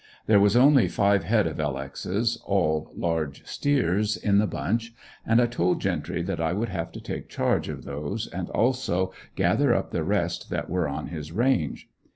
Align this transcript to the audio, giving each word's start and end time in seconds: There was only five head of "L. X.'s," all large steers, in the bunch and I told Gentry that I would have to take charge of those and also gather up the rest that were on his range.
There 0.25 0.39
was 0.39 0.55
only 0.55 0.87
five 0.87 1.25
head 1.25 1.45
of 1.45 1.59
"L. 1.59 1.77
X.'s," 1.77 2.37
all 2.43 2.91
large 2.95 3.45
steers, 3.45 4.17
in 4.17 4.39
the 4.39 4.47
bunch 4.47 4.95
and 5.27 5.39
I 5.39 5.45
told 5.45 5.79
Gentry 5.79 6.23
that 6.23 6.41
I 6.41 6.53
would 6.53 6.69
have 6.69 6.91
to 6.93 6.99
take 6.99 7.29
charge 7.29 7.69
of 7.69 7.83
those 7.85 8.25
and 8.25 8.49
also 8.49 9.13
gather 9.35 9.75
up 9.75 9.91
the 9.91 10.03
rest 10.03 10.49
that 10.49 10.71
were 10.71 10.87
on 10.89 11.09
his 11.09 11.31
range. 11.31 11.87